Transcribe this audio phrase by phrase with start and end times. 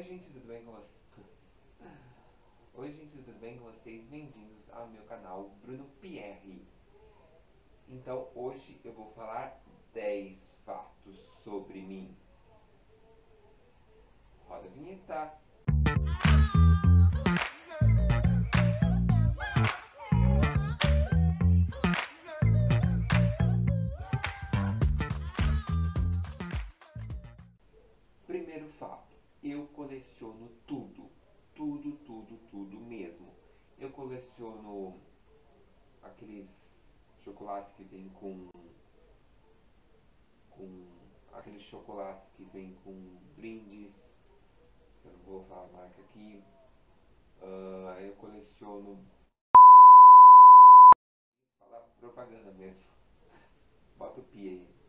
[0.00, 1.26] Oi gente, tudo bem com vocês?
[2.72, 4.02] Oi gente, tudo bem com vocês?
[4.06, 6.66] Bem-vindos ao meu canal Bruno Pierre.
[7.86, 12.16] Então hoje eu vou falar 10 fatos sobre mim.
[14.48, 15.38] Roda a vinheta.
[29.42, 31.10] Eu coleciono tudo,
[31.54, 33.34] tudo, tudo, tudo mesmo.
[33.78, 35.00] Eu coleciono
[36.02, 36.48] aqueles
[37.24, 38.50] chocolates que vem com
[40.50, 40.86] com
[41.32, 42.92] aqueles chocolates que vem com
[43.34, 43.94] brindes,
[45.04, 46.44] eu não vou falar a marca aqui.
[47.40, 49.02] Uh, eu coleciono
[51.58, 52.84] falar propaganda mesmo.
[53.96, 54.80] Bota o pi aí.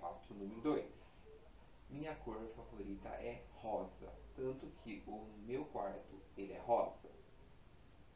[0.00, 0.85] Fato número 2.
[2.06, 7.10] Minha cor favorita é rosa, tanto que o meu quarto ele é rosa.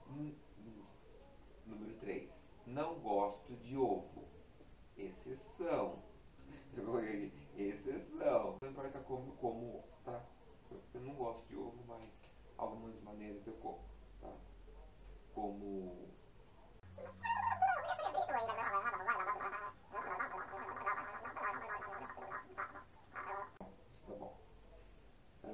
[0.09, 0.85] Hum, hum.
[1.67, 2.31] Número 3.
[2.69, 4.29] Não gosto de ovo.
[4.97, 6.05] Exceção.
[7.59, 8.59] Exceção.
[8.63, 10.25] Não importa como como, tá?
[10.95, 12.09] Eu não gosto de ovo, mas
[12.59, 13.81] algumas maneiras eu como,
[14.21, 14.33] tá?
[15.35, 16.11] Como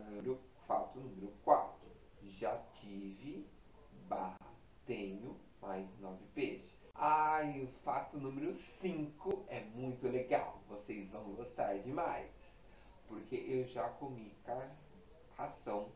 [0.07, 1.87] número, fato número 4.
[2.39, 3.47] Já tive,
[4.09, 4.55] barra,
[4.87, 6.77] tenho, mais nove peixes.
[6.95, 10.63] Ai, o fato número 5 é muito legal.
[10.69, 12.31] Vocês vão gostar demais.
[13.09, 14.33] Porque eu já comi
[15.37, 15.93] ração,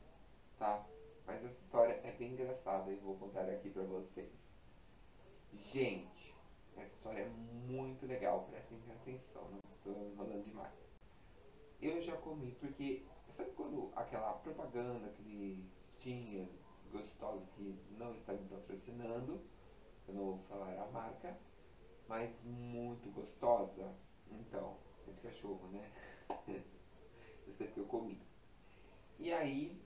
[0.58, 0.86] tá?
[1.26, 4.30] Mas essa história é bem engraçada e vou contar aqui pra vocês.
[5.72, 6.34] Gente,
[6.76, 8.46] essa história é muito legal.
[8.50, 10.89] Prestem atenção, não estou enrolando demais.
[11.80, 13.02] Eu já comi porque
[13.40, 15.64] Sabe quando aquela propaganda que
[15.98, 16.46] tinha
[16.92, 19.40] gostosa que não está me patrocinando,
[20.06, 21.38] eu não vou falar a marca,
[22.06, 23.94] mas muito gostosa?
[24.30, 24.76] Então,
[25.08, 25.90] é de cachorro, né?
[27.46, 28.20] eu sei que eu comi.
[29.18, 29.80] E aí,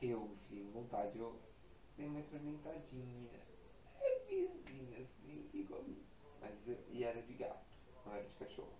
[0.00, 1.38] eu fiquei vontade, eu
[1.98, 3.40] dei uma experimentadinha,
[4.00, 6.02] é vizinha assim, e comi.
[6.40, 6.54] Mas,
[6.88, 7.66] e era de gato,
[8.06, 8.72] não era de cachorro.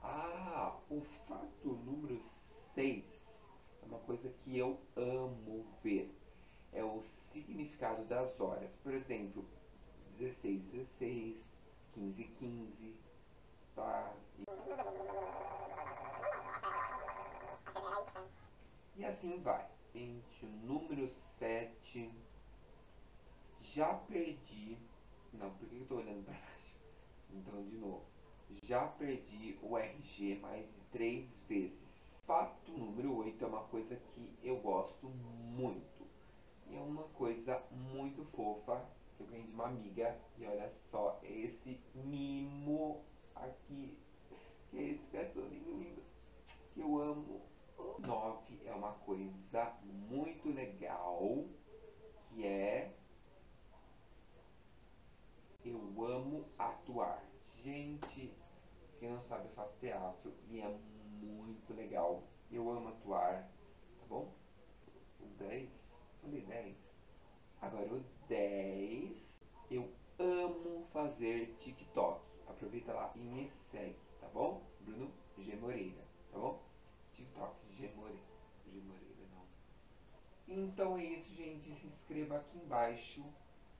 [0.00, 2.22] Ah, o fato número
[2.78, 3.04] 6
[3.82, 6.14] é uma coisa que eu amo ver.
[6.72, 7.02] É o
[7.32, 8.70] significado das horas.
[8.84, 9.44] Por exemplo,
[10.16, 11.36] 16, 16,
[11.92, 12.94] 15, 15,
[13.74, 14.14] tá?
[18.94, 19.66] E assim vai.
[19.92, 22.12] Gente, número 7.
[23.74, 24.78] Já perdi.
[25.32, 26.76] Não, por que eu tô olhando para baixo?
[27.32, 28.04] Então, de novo.
[28.62, 31.87] Já perdi o RG mais de 3 vezes
[32.28, 36.06] fato número 8 é uma coisa que eu gosto muito.
[36.68, 40.14] E é uma coisa muito fofa que eu ganhei de uma amiga.
[40.36, 43.02] E olha só, esse mimo
[43.34, 43.96] aqui.
[44.70, 46.02] Que é esse cachorrinho lindo.
[46.74, 47.40] Que eu amo.
[47.98, 49.72] 9 é uma coisa
[50.10, 51.46] muito legal.
[52.28, 52.94] Que é.
[55.64, 57.24] Eu amo atuar.
[57.64, 58.34] Gente,
[59.08, 60.68] quem não sabe, eu faço teatro e é
[61.22, 62.22] muito legal.
[62.52, 63.42] Eu amo atuar,
[64.00, 64.34] tá bom?
[65.18, 65.70] O 10,
[66.20, 66.76] falei 10.
[67.62, 69.16] Agora o 10,
[69.70, 72.20] eu amo fazer TikTok.
[72.48, 74.62] Aproveita lá e me segue, tá bom?
[74.82, 75.56] Bruno G.
[75.56, 76.62] Moreira, tá bom?
[77.14, 77.88] TikTok G.
[77.96, 78.20] Moreira.
[78.66, 78.78] G.
[78.78, 80.54] Moreira não.
[80.54, 81.74] Então é isso, gente.
[81.80, 83.24] Se inscreva aqui embaixo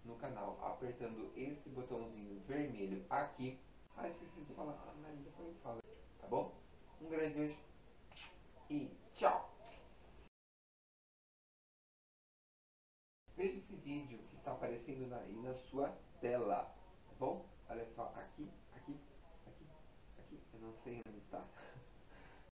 [0.07, 3.59] no canal, apertando esse botãozinho vermelho aqui
[3.99, 5.81] ah, esqueci de falar, ah, mas depois eu falo.
[6.21, 6.55] Tá bom?
[7.01, 7.59] Um grande beijo
[8.71, 9.51] e tchau!
[13.37, 16.65] Veja esse vídeo que está aparecendo aí na sua tela,
[17.07, 17.49] tá bom?
[17.69, 19.01] Olha só, aqui, aqui,
[19.47, 19.67] aqui,
[20.19, 21.45] aqui, eu não sei onde está.